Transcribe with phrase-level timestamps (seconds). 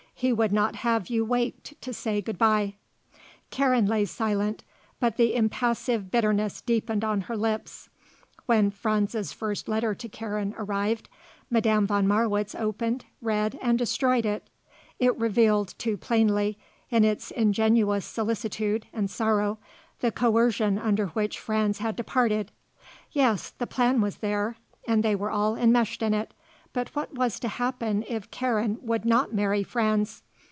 [0.13, 2.75] He would not have you waked to say good bye."
[3.49, 4.63] Karen lay silent,
[4.99, 7.89] but the impassive bitterness deepened on her lips.
[8.45, 11.09] When Franz's first letter to Karen arrived
[11.49, 14.47] Madame von Marwitz opened, read and destroyed it.
[14.99, 16.59] It revealed too plainly,
[16.91, 19.57] in its ingenuous solicitude and sorrow,
[20.01, 22.51] the coercion under which Franz had departed.
[23.11, 24.55] Yes; the plan was there
[24.87, 26.31] and they were all enmeshed in it;
[26.73, 30.23] but what was to happen if Karen would not marry Franz?